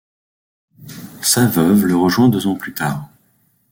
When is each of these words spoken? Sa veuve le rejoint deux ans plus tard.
Sa 1.21 1.45
veuve 1.45 1.85
le 1.85 1.95
rejoint 1.95 2.27
deux 2.27 2.47
ans 2.47 2.55
plus 2.55 2.73
tard. 2.73 3.07